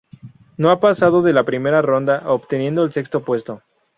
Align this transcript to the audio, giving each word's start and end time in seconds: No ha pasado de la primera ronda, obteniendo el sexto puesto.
No 0.57 0.71
ha 0.71 0.79
pasado 0.79 1.21
de 1.21 1.31
la 1.31 1.43
primera 1.43 1.83
ronda, 1.83 2.23
obteniendo 2.25 2.83
el 2.83 2.91
sexto 2.91 3.23
puesto. 3.23 3.61